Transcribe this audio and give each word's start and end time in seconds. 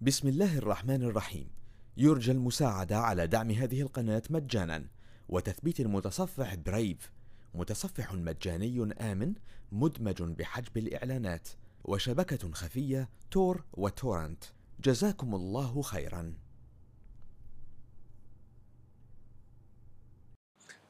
بسم 0.00 0.28
الله 0.28 0.58
الرحمن 0.58 1.02
الرحيم. 1.02 1.50
يرجى 1.96 2.32
المساعدة 2.32 2.98
على 2.98 3.26
دعم 3.26 3.50
هذه 3.50 3.80
القناة 3.80 4.22
مجانا. 4.30 4.84
وتثبيت 5.28 5.80
المتصفح 5.80 6.54
برايف 6.54 7.12
متصفح 7.54 8.12
مجاني 8.12 8.94
آمن 9.00 9.34
مدمج 9.72 10.22
بحجب 10.22 10.76
الإعلانات. 10.76 11.48
وشبكة 11.84 12.52
خفية 12.52 13.08
تور 13.30 13.64
وتورنت. 13.72 14.44
جزاكم 14.84 15.34
الله 15.34 15.82
خيرا. 15.82 16.34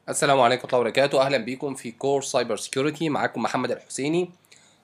السلام 0.09 0.39
عليكم 0.39 0.61
ورحمة 0.63 0.79
الله 0.79 0.79
وبركاته. 0.79 1.21
أهلا 1.21 1.37
بيكم 1.37 1.75
في 1.75 1.91
course 1.91 2.21
cyber 2.21 2.57
security 2.57 3.09
معاكم 3.09 3.41
محمد 3.41 3.71
الحسيني. 3.71 4.31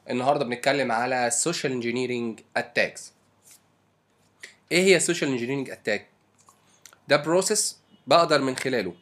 النهارده 0.10 0.46
بنتكلم 0.46 0.92
على 0.92 1.28
ال 1.28 1.34
social 1.34 1.72
engineering 1.74 2.40
attacks 2.58 3.13
إيه 4.74 4.84
هي 4.84 4.96
ال 4.96 5.01
social 5.01 5.30
engineering 5.32 5.70
attack 5.70 6.08
ده 7.08 7.18
process 7.18 7.80
بقدر 8.08 8.42
من 8.42 8.56
خلاله. 8.56 8.94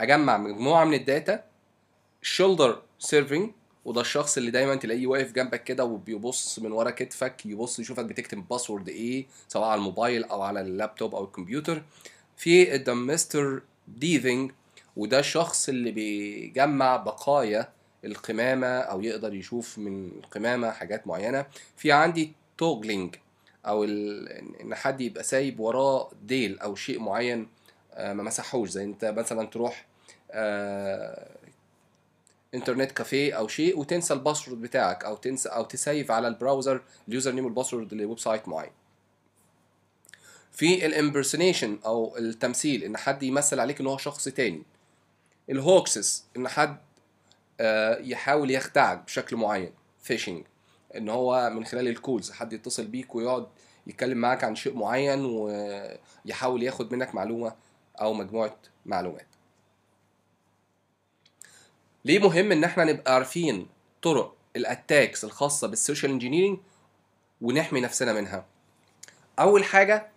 أجمع 0.00 0.38
مجموعة 0.38 0.84
من 0.84 0.94
ال 0.94 1.04
data 1.04 1.44
shoulder 2.22 2.82
surfing 2.98 3.50
وده 3.84 4.00
الشخص 4.00 4.36
اللي 4.36 4.50
دايما 4.50 4.74
تلاقيه 4.74 5.06
واقف 5.06 5.32
جنبك 5.32 5.64
كده 5.64 5.84
وبيبص 5.84 6.58
من 6.58 6.72
ورا 6.72 6.90
كتفك 6.90 7.46
يبص 7.46 7.78
يشوفك 7.78 8.04
بتكتب 8.04 8.48
password 8.48 8.88
إيه 8.88 9.26
سواء 9.48 9.68
على 9.68 9.78
الموبايل 9.78 10.24
أو 10.24 10.42
على 10.42 10.60
اللابتوب 10.60 11.14
أو 11.14 11.24
الكمبيوتر. 11.24 11.82
في 12.36 12.74
ال 12.74 12.84
dumpster 12.84 13.62
diving 13.88 14.52
وده 14.96 15.18
الشخص 15.18 15.68
اللي 15.68 15.90
بيجمع 15.90 16.96
بقايا 16.96 17.68
القمامة 18.04 18.66
أو 18.66 19.00
يقدر 19.02 19.34
يشوف 19.34 19.78
من 19.78 20.08
القمامة 20.08 20.70
حاجات 20.70 21.06
معينة. 21.06 21.46
في 21.76 21.92
عندي 21.92 22.32
توجلينج 22.58 23.14
أو 23.66 23.84
ال- 23.84 24.28
إن 24.60 24.74
حد 24.74 25.00
يبقى 25.00 25.22
سايب 25.24 25.60
وراه 25.60 26.10
tail 26.22 26.58
أو 26.58 26.74
شيء 26.74 26.98
معين 27.00 27.48
آه، 27.94 28.12
ما 28.12 28.22
مسحوش 28.22 28.68
زي 28.68 28.84
أنت 28.84 29.04
مثلا 29.04 29.46
تروح 29.46 29.86
internet 32.54 32.92
cafe 32.92 33.34
أو 33.34 33.48
شيء 33.48 33.78
وتنسى 33.78 34.14
ال 34.14 34.19
password 34.19 34.60
بتاعك 34.60 35.04
أو 35.04 35.16
تنسى 35.16 35.48
أو 35.48 35.64
ت 35.64 35.73
save 35.73 36.10
على 36.10 36.28
ال 36.28 36.34
browser 36.34 36.76
ال 36.76 36.82
username 37.08 37.44
وال 37.44 37.54
password 37.54 37.94
ل 37.94 38.18
website 38.18 38.48
معين. 38.48 38.70
في 40.52 40.86
ال 40.86 40.93
impersonation 40.93 41.78
أو 41.84 42.16
التمثيل 42.16 42.84
إن 42.84 42.96
حد 42.96 43.22
يمثل 43.22 43.60
عليك 43.60 43.80
إن 43.80 43.86
هو 43.86 43.96
شخص 43.98 44.24
تاني. 44.24 44.62
ال 45.50 45.61
hoaxes 45.61 46.24
إن 46.36 46.48
حد 46.48 46.76
آه، 47.60 47.98
يحاول 47.98 48.50
يخدعك 48.50 49.04
بشكل 49.04 49.36
معين. 49.36 49.72
vishing 50.02 50.44
إن 50.96 51.08
هو 51.08 51.50
من 51.50 51.64
خلال 51.64 51.88
ال 51.88 51.95
calls 51.95 52.30
حد 52.30 52.52
يتصل 52.52 52.86
بيك 52.86 53.14
ويقعد 53.14 53.46
يتكلم 53.86 54.18
معاك 54.18 54.44
عن 54.44 54.54
شيء 54.54 54.74
معين 54.74 55.24
ويحاول 55.24 56.62
ياخد 56.62 56.92
منك 56.94 57.14
معلومة 57.14 57.54
أو 58.00 58.12
مجموعة 58.14 58.56
معلومات. 58.86 59.26
ليه 62.04 62.18
مهم 62.18 62.52
إن 62.52 62.64
إحنا 62.64 62.84
نبقى 62.84 63.14
عارفين 63.14 63.66
طرق 64.02 64.36
ال 64.56 64.65
attacks 64.65 65.24
الخاصة 65.24 65.68
بال 65.68 65.79
social 65.79 66.12
engineering 66.12 66.58
ونحمي 67.40 67.80
نفسنا 67.80 68.12
منها؟ 68.12 68.46
أول 69.38 69.64
حاجة 69.64 70.08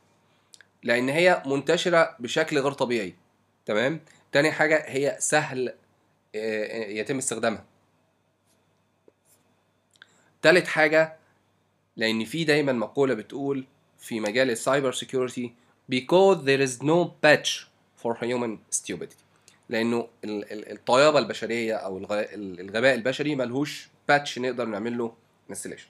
لأن 0.83 1.09
هي 1.09 1.43
منتشرة 1.45 2.15
بشكل 2.19 2.59
غير 2.59 2.71
طبيعي 2.71 3.15
تمام؟ 3.65 3.99
تاني 4.31 4.51
حاجة 4.51 4.83
هي 4.87 5.15
سهل 5.19 5.73
آه، 6.35 6.85
يتم 6.85 7.17
استخدامها. 7.17 7.65
تالت 10.43 10.67
حاجة 10.67 11.15
لأن 11.97 12.25
في 12.25 12.43
دايما 12.43 12.71
مقولة 12.73 13.13
بتقول 13.13 13.65
في 13.99 14.19
مجال 14.19 14.49
ال 14.49 14.56
cyber 14.56 14.91
security 14.91 15.53
because 15.93 16.37
there 16.37 16.61
is 16.67 16.81
no 16.83 17.05
patch 17.25 17.49
for 18.03 18.15
human 18.15 18.57
stupidity. 18.77 19.15
لأنه 19.69 20.07
ال- 20.23 20.51
ال- 20.51 20.71
الطيابة 20.71 21.19
البشرية 21.19 21.73
أو 21.75 21.97
الغ- 21.97 22.13
ال- 22.33 22.59
الغباء 22.59 22.95
البشري 22.95 23.35
ملهوش 23.35 23.87
patch 24.07 24.39
نقدر 24.39 24.65
نعمل 24.65 24.97
له 24.97 25.13
installation 25.49 25.87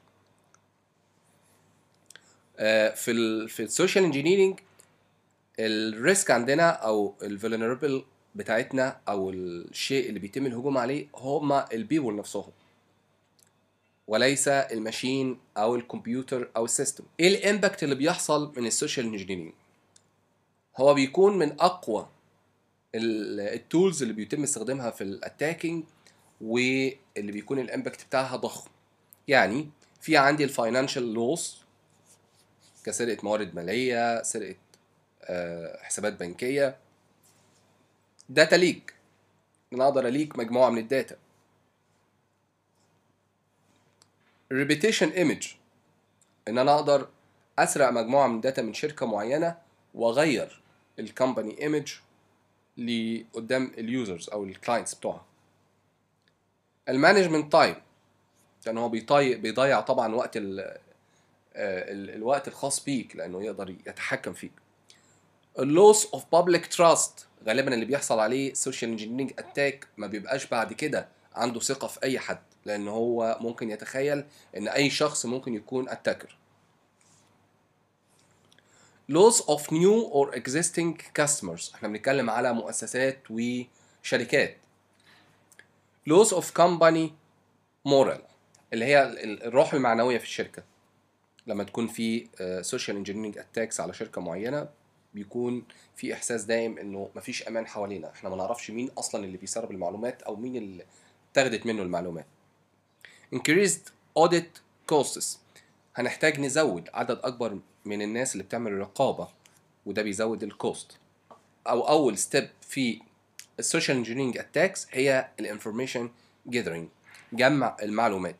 في 2.95 3.11
ال 3.11 3.49
في 3.49 3.63
ال 3.63 3.69
social 3.69 4.03
engineering 4.03 4.59
ال 5.59 5.74
risk 5.74 6.31
عندنا 6.31 6.69
أو 6.69 7.15
ال 7.23 7.31
vulnerable 7.31 8.03
بتاعتنا 8.35 8.99
أو 9.09 9.29
الشيء 9.29 10.09
اللي 10.09 10.19
بيتم 10.19 10.45
الهجوم 10.45 10.77
عليه 10.77 11.07
هما 11.15 11.65
ال 11.73 11.79
people 11.79 12.15
نفسهم. 12.15 12.51
وليس 14.07 14.47
ال 14.47 14.59
machine 14.59 15.39
أو 15.57 15.75
الكمبيوتر 15.75 16.51
أو 16.55 16.65
ال 16.65 16.70
system. 16.70 17.03
إيه 17.19 17.27
ال 17.27 17.35
impact 17.35 17.83
اللي 17.83 17.95
بيحصل 17.95 18.53
من 18.57 18.65
ال 18.65 18.71
social 18.71 19.05
engineering 19.05 19.53
هو 20.77 20.93
بيكون 20.93 21.37
من 21.37 21.61
أقوى 21.61 22.07
ال 22.95 23.13
tools 23.13 24.01
اللي 24.01 24.13
بيتم 24.13 24.43
استخدامها 24.43 24.91
في 24.91 25.01
ال 25.03 25.11
attacking 25.11 25.83
واللي 26.41 27.31
بيكون 27.31 27.59
ال 27.59 27.66
impact 27.66 28.05
بتاعها 28.05 28.35
ضخم. 28.35 28.69
يعني 29.27 29.69
في 30.01 30.17
عندي 30.17 30.43
ال 30.43 30.50
financial 30.50 31.13
loss 31.13 31.63
كسرقة 32.83 33.17
موارد 33.23 33.55
مالية 33.55 34.23
سرقة 34.23 34.55
آه، 35.23 35.83
حسابات 35.83 36.13
بنكية. 36.13 36.77
data 38.29 38.55
leak. 38.55 38.93
ان 39.73 39.77
أنا 39.81 39.89
أقدر 39.89 40.07
أ 40.07 40.13
leak 40.13 40.37
مجموعة 40.37 40.69
من 40.69 40.77
ال 40.77 40.84
data. 40.84 41.15
reputation 44.53 45.09
image 45.09 45.47
إن 46.47 46.57
أنا 46.57 46.75
أقدر 46.75 47.07
أسرق 47.59 47.89
مجموعة 47.89 48.27
من 48.27 48.35
ال 48.35 48.40
data 48.40 48.61
من 48.61 48.73
شركة 48.73 49.05
معينة 49.05 49.57
وأغير 49.93 50.61
ال 50.99 51.07
company 51.07 51.61
image 51.61 51.93
لقدام 52.77 53.71
ال 53.77 53.86
users 53.86 54.29
أو 54.29 54.43
ال 54.43 54.49
clients 54.50 54.93
بتوعها. 54.95 55.25
ال 56.89 56.95
management 56.95 57.51
time 57.51 57.75
لأن 58.65 58.77
هو 58.77 58.89
بيضيع 58.89 59.37
بيضيع 59.37 59.81
طبعا 59.81 60.15
وقت 60.15 60.37
آه، 60.37 60.41
ال- 61.55 62.09
الوقت 62.09 62.47
الخاص 62.47 62.83
بيك 62.83 63.15
لأنه 63.15 63.43
يقدر 63.43 63.69
يتحكم 63.69 64.33
فيك. 64.33 64.51
ال 65.59 65.70
loss 65.70 66.13
of 66.13 66.23
public 66.31 66.67
trust 66.67 67.27
غالبا 67.47 67.73
اللي 67.73 67.85
بيحصل 67.85 68.19
عليه 68.19 68.53
social 68.53 68.91
engineering 68.91 69.33
attack 69.39 69.87
ما 69.97 70.07
بيبقاش 70.07 70.45
بعد 70.45 70.73
كده 70.73 71.07
عنده 71.35 71.59
ثقة 71.59 71.87
في 71.87 72.03
أي 72.03 72.19
حد. 72.19 72.41
لأن 72.65 72.87
هو 72.87 73.37
ممكن 73.41 73.69
يتخيل 73.71 74.25
إن 74.57 74.67
أي 74.67 74.89
شخص 74.89 75.25
ممكن 75.25 75.53
يكون 75.53 75.89
attacker 75.89 76.37
loss 79.11 79.41
of 79.41 79.61
new 79.71 80.09
or 80.13 80.35
existing 80.35 80.97
customers. 81.21 81.75
إحنا 81.75 81.87
بنتكلم 81.87 82.29
على 82.29 82.53
مؤسسات 82.53 83.19
وشركات. 83.29 84.57
Loss 86.09 86.27
of 86.29 86.43
company 86.59 87.09
morale 87.87 88.19
اللي 88.73 88.85
هي 88.85 89.03
ال- 89.03 89.19
ال- 89.19 89.43
الروح 89.43 89.73
المعنوية 89.73 90.17
في 90.17 90.23
الشركة. 90.23 90.63
لما 91.47 91.63
تكون 91.63 91.87
في 91.87 92.27
social 92.61 92.97
engineering 92.97 93.37
attacks 93.37 93.79
على 93.79 93.93
شركة 93.93 94.21
معينة 94.21 94.69
بيكون 95.13 95.63
في 95.95 96.13
إحساس 96.13 96.43
دايم 96.43 96.77
إنه 96.77 97.09
مفيش 97.15 97.47
أمان 97.47 97.67
حوالينا. 97.67 98.11
إحنا 98.11 98.29
ما 98.29 98.35
نعرفش 98.35 98.71
مين 98.71 98.89
أصلا 98.97 99.25
اللي 99.25 99.37
بيسرب 99.37 99.71
المعلومات 99.71 100.21
أو 100.21 100.35
مين 100.35 100.55
اللي 100.55 100.85
اتاخدت 101.31 101.65
منه 101.65 101.81
المعلومات. 101.81 102.25
Increased 103.33 103.89
audit 104.19 104.59
costs. 104.93 105.37
هنحتاج 105.95 106.39
نزود 106.39 106.89
عدد 106.93 107.19
أكبر 107.23 107.59
من 107.85 108.01
الناس 108.01 108.33
اللي 108.33 108.43
بتعمل 108.43 108.71
رقابة 108.79 109.27
وده 109.85 110.01
بيزود 110.01 110.43
ال 110.43 110.54
cost 110.54 110.97
أو 111.67 111.87
أول 111.89 112.17
step 112.17 112.49
في 112.61 112.99
ال 113.59 113.65
social 113.65 113.97
engineering 113.97 114.37
attacks 114.37 114.87
هي 114.91 115.27
ال 115.39 115.45
information 115.45 116.09
gathering 116.49 116.87
جمع 117.33 117.77
المعلومات. 117.83 118.35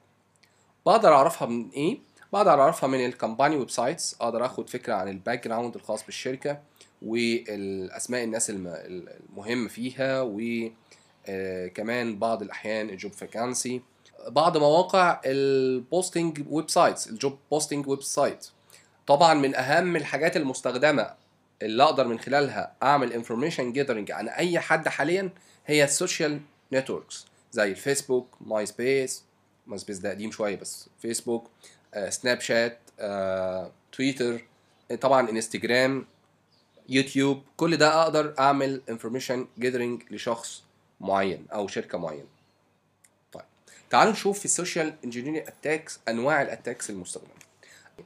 بقدر 0.86 1.14
أعرفها 1.14 1.48
من 1.48 1.70
إيه؟ 1.70 1.98
بقدر 2.34 2.62
أعرفها 2.62 2.88
من 2.90 3.06
ال 3.06 3.56
company 3.56 3.70
websites 3.70 4.16
أقدر 4.22 4.46
آخد 4.46 4.70
فكرة 4.70 4.94
عن 4.94 5.08
ال 5.10 5.48
background 5.48 5.76
الخاص 5.76 6.06
بالشركة 6.06 6.60
والأسماء 7.02 8.24
الناس 8.24 8.50
الم- 8.50 9.14
المهم 9.30 9.68
فيها 9.68 10.22
وكمان 11.30 12.20
بعض 12.20 12.42
الأحيان 12.42 12.90
ال 12.90 12.95
job 12.95 13.12
vacancy 13.12 13.82
بعض 14.28 14.58
مواقع 14.58 15.22
ال 15.26 16.44
posting 16.50 16.70
websites 16.70 17.08
ال 17.08 17.38
job 17.52 17.88
posting 17.88 18.02
website 18.04 18.48
طبعا 19.08 19.34
من 19.34 19.56
أهم 19.56 19.96
الحاجات 19.96 20.38
المستخدمة 20.38 21.14
اللي 21.62 21.84
أقدر 21.84 22.08
من 22.08 22.20
خلالها 22.20 22.74
أعمل 22.84 23.14
information 23.14 23.72
gathering 23.74 24.12
عن 24.12 24.30
أي 24.30 24.60
حد 24.60 24.88
حاليا 24.88 25.30
هي 25.66 25.84
ال 25.84 25.92
social 25.92 26.42
networks 26.74 27.26
زي 27.52 27.72
ال 27.72 27.78
Facebook 27.78 28.28
MySpace 28.42 29.24
MySpace 29.68 29.98
ده 29.98 30.10
قديم 30.10 30.32
شوية 30.32 30.56
بس 30.56 30.90
Facebook 31.02 31.50
Snapchat 32.10 32.80
Twitter 33.92 34.46
طبعا 35.02 35.30
انستجرام 35.30 36.06
يوتيوب 36.90 37.42
كل 37.58 37.78
ده 37.78 38.02
أقدر 38.04 38.34
أعمل 38.40 38.82
information 38.90 39.48
gathering 39.60 40.04
لشخص 40.12 40.64
معين 41.02 41.46
أو 41.54 41.68
شركة 41.68 41.98
معينة. 41.98 42.33
تعالوا 43.94 44.12
نشوف 44.12 44.40
في 44.40 44.46
ال 44.46 44.53
social 44.53 44.94
engineering 45.04 45.38
attacks 45.38 46.00
أنواع 46.08 46.42
ال 46.42 46.48
attacks 46.48 46.90
المستخدمة. 46.90 47.30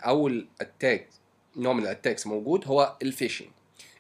أول 0.04 0.48
attack 0.62 1.08
نوع 1.56 1.74
من 1.74 1.84
ال 1.84 1.89
attacks 1.89 2.28
موجود 2.28 2.68
هو 2.68 2.96
ال 3.02 3.07
phishing 3.07 3.48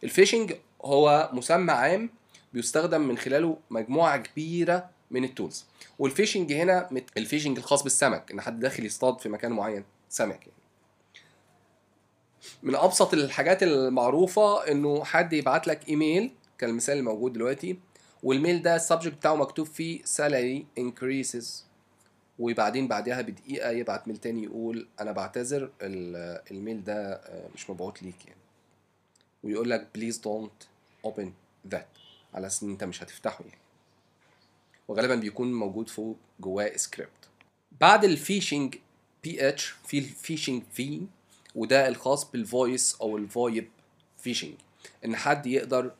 ال 0.03 0.09
phishing 0.09 0.53
هو 0.81 1.29
مسمى 1.33 1.71
عام 1.71 2.09
بيستخدم 2.53 3.01
من 3.01 3.17
خلاله 3.17 3.57
مجموعة 3.69 4.17
كبيرة 4.17 4.89
من 5.11 5.23
ال 5.23 5.30
tools 5.30 5.65
وال 5.99 6.10
phishing 6.10 6.53
هنا 6.53 6.89
ال 7.17 7.22
fishing 7.22 7.57
الخاص 7.57 7.83
بالسمك 7.83 8.31
إن 8.31 8.41
حد 8.41 8.59
داخل 8.59 8.85
يصطاد 8.85 9.19
في 9.19 9.29
مكان 9.29 9.51
معين 9.51 9.83
سمك 10.09 10.39
يعني. 10.39 10.59
من 12.63 12.75
أبسط 12.75 13.13
الحاجات 13.13 13.63
المعروفة 13.63 14.71
إنه 14.71 15.03
حد 15.03 15.33
يبعت 15.33 15.67
لك 15.67 15.89
إيميل 15.89 16.31
كالمثال 16.57 16.97
الموجود 16.97 17.33
دلوقتي 17.33 17.79
وال 18.23 18.36
mail 18.36 18.61
ده 18.61 18.75
ال 18.75 18.80
subject 18.80 19.15
بتاعه 19.15 19.35
مكتوب 19.35 19.67
فيه 19.67 20.03
salary 20.03 20.63
increases. 20.79 21.66
وبعدين 22.39 22.87
بعدها 22.87 23.21
بدقيقة 23.21 23.69
يبعت 23.71 24.07
mail 24.07 24.17
تاني 24.17 24.43
يقول 24.43 24.87
أنا 24.99 25.11
بعتذر 25.11 25.71
ال- 25.81 26.41
ال 26.51 26.57
mail 26.57 26.83
ده 26.83 27.13
آه، 27.13 27.49
مش 27.55 27.69
مبعوت 27.69 28.03
ليك 28.03 28.25
يعني. 28.25 28.39
ويقول 29.43 29.69
لك 29.69 29.87
please 29.97 30.15
don't 30.15 30.65
open 31.09 31.27
that 31.73 31.85
على 32.33 32.47
أساس 32.47 32.63
إن 32.63 32.69
أنت 32.69 32.83
مش 32.83 33.03
هتفتحه 33.03 33.43
يعني. 33.45 33.57
وغالبا 34.87 35.15
بيكون 35.15 35.53
موجود 35.53 35.89
فوق 35.89 36.17
جواه 36.39 36.77
سكريبت 36.77 37.11
بعد 37.81 38.03
ال 38.03 38.75
phishing 39.23 39.49
PH 39.49 39.65
في 39.87 39.97
ال 39.99 40.07
vishing 40.07 40.63
V 40.73 41.01
وده 41.55 41.87
الخاص 41.87 42.31
بال 42.31 42.49
voice 42.49 42.95
أو 43.01 43.17
ال 43.17 43.27
VoIP 43.27 43.67
phishing 44.17 44.53
إن 45.05 45.15
حد 45.15 45.45
يقدر 45.47 45.91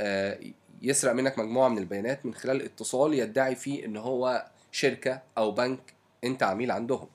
آه، 0.00 0.40
يسرق 0.82 1.12
منك 1.12 1.38
مجموعة 1.38 1.68
من 1.68 1.78
البيانات 1.78 2.26
من 2.26 2.34
خلال 2.34 2.62
اتصال 2.62 3.14
يدعي 3.14 3.54
فيه 3.56 3.84
إن 3.84 3.96
هو 3.96 4.46
شركة 4.72 5.22
أو 5.38 5.50
بنك 5.50 5.94
أنت 6.24 6.42
عميل 6.42 6.70
عندهم. 6.70 7.06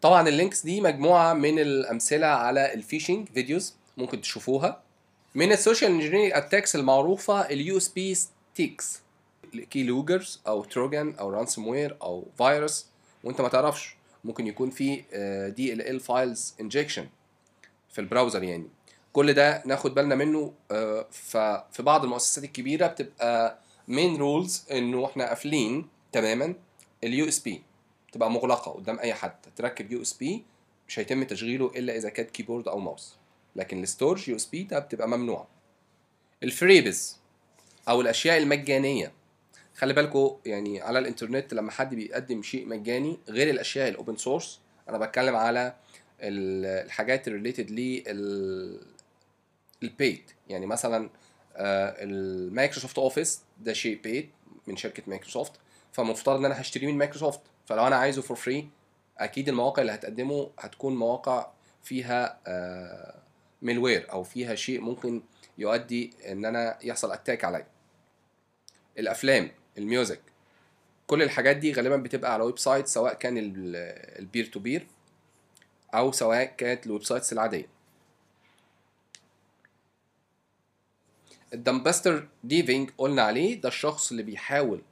طبعا 0.00 0.28
ال 0.28 0.34
links 0.34 0.62
دي 0.62 0.80
مجموعة 0.80 1.32
من 1.34 1.58
الأمثلة 1.58 2.26
على 2.26 2.74
ال 2.74 2.80
phishing 2.80 3.28
videos 3.28 3.74
ممكن 3.96 4.20
تشوفوها. 4.20 4.82
من 5.34 5.52
ال 5.52 5.57
social 5.57 5.90
engineering 5.90 6.32
attacks 6.32 6.76
المعروفة 6.76 7.40
ال 7.40 7.76
USB 7.76 8.14
sticks. 8.14 9.00
key 9.70 9.82
loggers 9.82 10.40
أو 10.46 10.64
trojan 10.64 11.14
أو 11.14 11.30
ransomware 11.30 11.96
أو 12.02 12.24
فيروس. 12.38 12.86
وأنت 13.24 13.40
ما 13.40 13.48
تعرفش 13.48 13.96
ممكن 14.24 14.46
يكون 14.46 14.70
في 14.70 14.96
دي 15.56 15.72
ال 15.72 15.82
ال 15.88 16.00
files 16.00 16.54
injection 16.60 17.06
في 17.92 18.00
ال 18.00 18.05
browser 18.05 18.42
يعني. 18.42 18.66
كل 19.12 19.32
ده 19.32 19.62
ناخد 19.66 19.94
بالنا 19.94 20.14
منه 20.14 20.52
آه، 20.70 21.06
ففي 21.10 21.82
بعض 21.82 22.04
المؤسسات 22.04 22.44
الكبيرة 22.44 22.86
بتبقى 22.86 23.58
main 23.88 24.16
rules 24.16 24.64
إنه 24.72 25.06
إحنا 25.06 25.28
قافلين 25.28 25.86
تماما. 26.12 26.54
ال 27.04 27.28
USB 27.28 27.62
تبقى 28.12 28.30
مغلقة 28.30 28.72
قدام 28.72 28.98
أي 28.98 29.14
حد. 29.14 29.34
تركب 29.56 29.92
USB 29.92 30.44
مش 30.88 30.98
هيتم 30.98 31.22
تشغيله 31.24 31.66
إلا 31.76 31.96
إذا 31.96 32.08
كانت 32.08 32.30
keyboard 32.30 32.68
أو 32.68 32.78
ماوس 32.78 33.14
لكن 33.56 33.82
ال 33.82 33.88
storage 33.88 34.28
USB 34.28 34.62
ده 34.62 34.78
بتبقى 34.78 35.08
ممنوعة. 35.08 35.48
ال 36.42 36.50
freebies 36.50 37.18
أو 37.88 38.00
الأشياء 38.00 38.38
المجانية. 38.38 39.12
خلي 39.76 39.92
بالكوا 39.92 40.36
يعني 40.46 40.80
على 40.80 40.98
الإنترنت 40.98 41.54
لما 41.54 41.70
حد 41.70 41.94
بيقدم 41.94 42.42
شيء 42.42 42.66
مجاني 42.66 43.18
غير 43.28 43.50
الأشياء 43.50 43.88
ال 43.88 43.94
open 43.94 44.16
source 44.16 44.60
أنا 44.88 44.98
بتكلم 44.98 45.36
على 45.36 45.74
ال- 46.20 46.84
الحاجات 46.86 47.28
ال 47.28 47.33
related 47.33 47.70
لل 47.70 48.80
ال 49.82 49.90
paid 49.90 50.22
يعني 50.48 50.66
مثلا 50.66 51.10
آه، 51.56 51.94
ال 52.04 52.13
Microsoft 52.13 52.98
Office 52.98 53.40
ده 53.60 53.72
شيء 53.72 54.00
paid 54.02 54.30
من 54.66 54.76
شركة 54.76 55.02
مايكروسوفت 55.06 55.52
فمفترض 55.92 56.38
إن 56.38 56.44
أنا 56.44 56.60
هشتريه 56.60 56.86
من 56.86 56.98
مايكروسوفت. 56.98 57.40
فلو 57.66 57.86
أنا 57.86 57.96
عايزه 57.96 58.22
for 58.22 58.36
free 58.36 58.68
أكيد 59.18 59.48
المواقع 59.48 59.80
اللي 59.82 59.92
هتقدمه 59.94 60.50
هتكون 60.58 60.96
مواقع 60.96 61.50
فيها 61.82 62.38
malware 63.62 64.12
أو 64.12 64.22
فيها 64.22 64.54
شيء 64.54 64.80
ممكن 64.80 65.22
يؤدي 65.58 66.10
إن 66.28 66.44
أنا 66.44 66.78
يحصل 66.82 67.12
attack 67.12 67.44
عليا. 67.44 67.66
الأفلام 68.98 69.50
ال 69.78 69.85
music 69.85 70.20
كل 71.06 71.22
الحاجات 71.22 71.56
دي 71.56 71.72
غالبا 71.72 71.96
بتبقى 71.96 72.32
على 72.34 72.42
website 72.42 72.86
سواء 72.86 73.14
كان 73.14 73.34
ال 74.18 74.24
peer 74.24 74.46
to 74.46 74.60
peer 74.60 74.86
أو 75.94 76.12
سواء 76.12 76.44
كانت 76.44 76.86
ال 76.86 77.04
websites 77.04 77.32
العادية. 77.32 77.66
ال 81.54 81.62
dumpster 81.62 82.28
diving 82.44 82.90
قلنا 82.98 83.22
عليه 83.22 83.60
ده 83.60 83.68
الشخص 83.68 84.10
اللي 84.10 84.22
بيحاول 84.22 84.78
آه، 84.78 84.91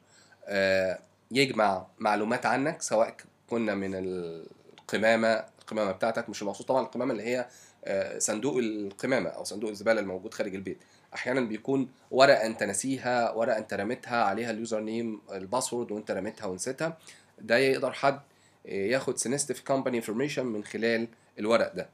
يجمع 1.30 1.86
معلومات 1.98 2.46
عنك 2.46 2.82
سواء 2.82 3.16
كنا 3.50 3.74
من 3.74 3.90
القمامة 3.94 5.44
القمامة 5.60 5.92
بتاعتك 5.92 6.28
مش 6.28 6.42
المقصود 6.42 6.66
طبعا 6.66 6.82
القمامة 6.82 7.12
اللي 7.12 7.22
هي 7.22 7.46
آه، 7.84 8.18
صندوق 8.18 8.56
القمامة 8.58 9.28
أو 9.30 9.44
صندوق 9.44 9.70
الزبالة 9.70 10.00
الموجود 10.00 10.34
خارج 10.34 10.54
البيت. 10.54 10.78
أحيانا 11.14 11.40
بيكون 11.40 11.88
ورقة 12.10 12.46
أنت 12.46 12.62
ناسيها 12.62 13.30
ورقة 13.32 13.58
أنت 13.58 13.74
رميتها 13.74 14.24
عليها 14.24 14.50
ال 14.50 14.56
user 14.56 14.80
name 14.80 15.20
ال 15.32 15.39
password 15.39 15.92
وأنت 15.92 16.10
رميتها 16.10 16.46
ونسيتها. 16.46 16.98
ده 17.38 17.56
يقدر 17.56 17.92
حد 17.92 18.20
ياخد 18.64 19.18
sensitive 19.18 19.60
company 19.60 19.96
information 19.96 20.46
من 20.46 20.64
خلال 20.64 21.08
الورق 21.38 21.72
ده. 21.74 21.88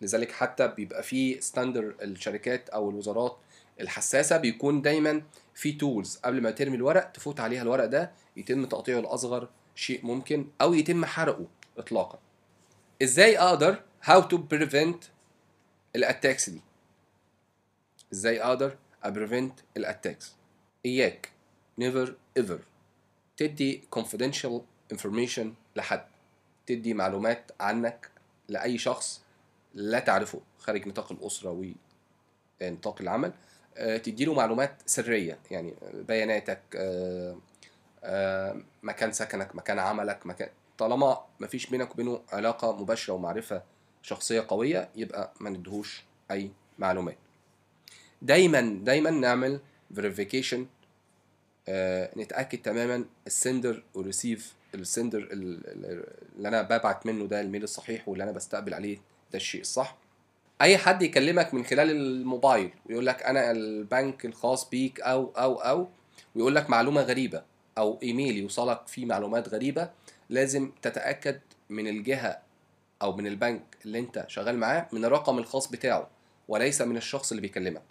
لذلك 0.00 0.32
حتى 0.32 0.68
بيبقى 0.68 1.02
في 1.02 1.40
standard 1.40 1.94
الشركات 2.02 2.68
أو 2.68 2.90
الوزارات 2.90 3.36
الحساسة 3.82 4.36
بيكون 4.36 4.82
دايما 4.82 5.22
في 5.54 5.72
tools 5.72 6.16
قبل 6.16 6.40
ما 6.40 6.50
ترمي 6.50 6.76
الورق 6.76 7.12
تفوت 7.12 7.40
عليها 7.40 7.62
الورق 7.62 7.84
ده 7.84 8.12
يتم 8.36 8.64
تقطيعه 8.64 9.00
لأصغر 9.00 9.48
شيء 9.74 10.06
ممكن 10.06 10.48
أو 10.60 10.74
يتم 10.74 11.04
حرقه 11.04 11.46
اطلاقا. 11.78 12.18
إزاي 13.02 13.38
أقدر 13.38 13.82
how 14.04 14.20
to 14.22 14.36
prevent 14.54 15.06
ال 15.96 16.03
attacks 16.03 16.50
دي؟ 16.50 16.60
إزاي 18.12 18.42
أقدر 18.42 18.76
ا 19.02 19.09
prevent 19.09 19.60
ال 19.76 19.83
attacks 19.83 20.32
إياك. 20.86 21.28
Never 21.80 22.08
ever. 22.38 22.58
تدي 23.36 23.82
confidential 23.96 24.60
information 24.94 25.46
لحد. 25.76 26.04
تدي 26.66 26.94
معلومات 26.94 27.50
عنك 27.60 28.10
لأي 28.48 28.78
شخص 28.78 29.22
لا 29.74 29.98
تعرفه 29.98 30.40
خارج 30.58 30.88
نطاق 30.88 31.12
الأسرة 31.12 31.64
ونطاق 32.62 33.00
العمل. 33.00 33.32
تديله 33.76 34.34
معلومات 34.34 34.82
سرية. 34.86 35.38
يعني 35.50 35.74
بياناتك 36.08 36.60
آه، 36.76 37.36
آه، 38.04 38.56
مكان 38.82 39.12
سكنك 39.12 39.56
مكان 39.56 39.78
عملك 39.78 40.26
مكان 40.26 40.48
طالما 40.78 41.24
مفيش 41.40 41.66
بينك 41.66 41.90
وبينه 41.94 42.20
علاقة 42.32 42.76
مباشرة 42.82 43.14
ومعرفة 43.14 43.62
شخصية 44.02 44.44
قوية 44.48 44.88
يبقى 44.96 45.32
ما 45.40 45.50
ندهوش 45.50 46.02
أي 46.30 46.50
معلومات. 46.78 47.16
دايما 48.22 48.60
دايما 48.84 49.10
نعمل 49.10 49.60
verification 49.94 50.66
نتأكد 52.16 52.58
تماما 52.62 53.04
ال 53.26 53.34
sender 53.34 53.82
وال 53.94 54.07
receive 54.07 54.54
ال 54.74 54.82
sender 54.82 55.28
اللي 55.32 56.48
أنا 56.48 56.62
ببعت 56.62 57.06
منه 57.06 57.26
ده 57.26 57.40
ال 57.40 57.44
mail 57.44 57.62
الصحيح 57.62 58.08
واللي 58.08 58.24
أنا 58.24 58.32
بستقبل 58.32 58.74
عليه 58.74 58.96
ده 59.32 59.36
الشيء 59.36 59.60
الصح. 59.60 59.96
أي 60.62 60.78
حد 60.78 61.02
يكلمك 61.02 61.54
من 61.54 61.64
خلال 61.64 61.90
الموبايل 61.90 62.70
ويقول 62.86 63.06
لك 63.06 63.22
أنا 63.22 63.50
البنك 63.50 64.24
الخاص 64.24 64.68
بيك 64.68 65.00
أو 65.00 65.32
أو 65.38 65.54
أو 65.54 65.88
ويقول 66.34 66.54
لك 66.54 66.70
معلومة 66.70 67.02
غريبة 67.02 67.42
أو 67.78 67.98
إيميل 68.02 68.36
يوصلك 68.36 68.86
فيه 68.86 69.06
معلومات 69.06 69.48
غريبة 69.48 69.90
لازم 70.30 70.72
تتأكد 70.82 71.40
من 71.70 71.88
الجهة 71.88 72.38
أو 73.02 73.16
من 73.16 73.26
البنك 73.26 73.62
اللي 73.84 73.98
أنت 73.98 74.24
شغال 74.28 74.58
معاه 74.58 74.86
من 74.92 75.04
الرقم 75.04 75.38
الخاص 75.38 75.68
بتاعه 75.70 76.08
وليس 76.48 76.82
من 76.82 76.96
الشخص 76.96 77.30
اللي 77.32 77.42
بيكلمك. 77.42 77.82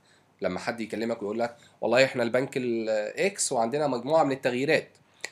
لما 0.41 0.59
حد 0.59 0.81
يكلمك 0.81 1.21
ويقول 1.21 1.39
لك 1.39 1.55
والله 1.81 2.05
إحنا 2.05 2.23
البنك 2.23 2.57
ال 2.57 3.04
X 3.04 3.51
وعندنا 3.51 3.87
مجموعة 3.87 4.23
من 4.23 4.31
التغييرات 4.31 4.89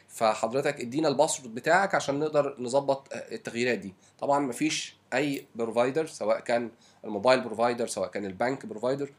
فحضرتك 0.07 0.81
ادينا 0.81 1.07
ال 1.07 1.12
password 1.12 1.55
بتاعك 1.55 1.95
عشان 1.95 2.19
نقدر 2.19 2.55
نظبط 2.59 3.07
التغييرات 3.13 3.77
دي. 3.79 3.93
طبعا 4.19 4.39
مفيش 4.39 4.95
أي 5.13 5.45
provider 5.55 6.05
سواء 6.05 6.39
كان 6.39 6.71
الموبايل 7.05 7.41
provider 7.41 7.87
سواء 7.87 8.09
كان 8.09 8.25
البنك 8.25 8.65
provider 8.65 9.09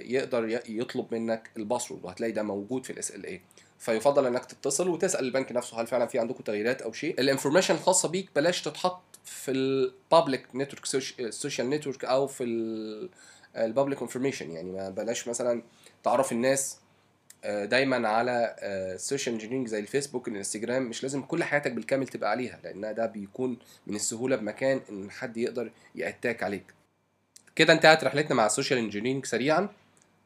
يقدر 0.00 0.48
ي- 0.48 0.60
يطلب 0.68 1.06
منك 1.14 1.50
ال 1.56 1.61
password 1.61 2.04
وهتلاقي 2.04 2.32
ده 2.32 2.42
موجود 2.42 2.84
في 2.84 2.90
ال 2.92 3.26
SLA 3.26 3.40
فيفضل 3.78 4.26
إنك 4.26 4.44
تتصل 4.44 4.88
وتسأل 4.88 5.24
البنك 5.24 5.52
نفسه 5.52 5.80
هل 5.80 5.86
فعلا 5.86 6.06
في 6.06 6.18
عندكم 6.18 6.42
تغييرات 6.44 6.82
أو 6.82 6.92
شيء. 6.92 7.20
ال 7.20 7.25
information 7.25 7.74
الخاصة 7.74 8.08
بيك 8.08 8.28
بلاش 8.36 8.62
تتحط 8.62 9.00
في 9.24 9.50
ال 9.50 9.64
public 9.64 10.46
network 10.54 10.84
ال 11.20 11.27
social 11.27 11.70
network 11.70 12.04
أو 12.04 12.26
في 12.26 12.44
ال 13.56 13.63
public 13.63 14.02
information 14.02 14.50
يعني 14.50 14.70
ما 14.72 14.90
بلاش 14.90 15.28
مثلا 15.28 15.62
تعرف 16.04 16.32
الناس 16.32 16.76
آه، 16.76 16.83
دايما 17.44 18.08
على 18.08 18.56
ال 18.62 18.72
social 18.72 19.34
engineering 19.34 19.68
زي 19.68 19.78
الفيسبوك 19.78 20.28
الانستجرام. 20.28 20.88
مش 20.88 21.02
لازم 21.02 21.22
كل 21.22 21.44
حياتك 21.44 21.72
بالكامل 21.72 22.08
تبقى 22.08 22.30
عليها 22.30 22.60
لأن 22.64 22.94
ده 22.94 23.06
بيكون 23.06 23.58
من 23.86 23.96
السهولة 23.96 24.36
بمكان 24.36 24.80
إن 24.90 25.10
حد 25.10 25.36
يقدر 25.36 25.70
ي 25.94 26.01
attack 26.01 26.42
عليك. 26.42 26.74
كده 27.56 27.72
انتهت 27.72 28.04
رحلتنا 28.04 28.34
مع 28.34 28.46
ال 28.46 28.51
social 28.51 28.78
engineering 28.78 29.26
سريعا. 29.26 29.68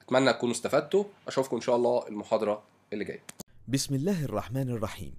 أتمنى 0.03 0.33
تكونوا 0.33 0.55
استفدتوا. 0.55 1.05
أشوفكم 1.29 1.57
إن 1.57 1.63
شاء 1.63 1.77
الله 1.77 2.09
المحاضرة 2.09 2.63
اللي 2.93 3.05
جاية. 3.05 3.21
بسم 3.69 3.95
الله 3.95 4.25
الرحمن 4.25 4.71
الرحيم. 4.71 5.15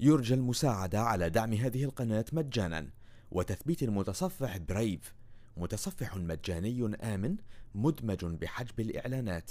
يرجى 0.00 0.34
المساعدة 0.34 1.00
على 1.00 1.30
دعم 1.30 1.52
هذه 1.52 1.84
القناة 1.84 2.24
مجانا. 2.32 2.88
وتثبيت 3.30 3.82
المتصفح 3.82 4.56
برايف 4.56 5.14
متصفح 5.56 6.16
مجاني 6.16 6.96
آمن 7.02 7.36
مدمج 7.74 8.24
بحجب 8.24 8.80
الإعلانات. 8.80 9.50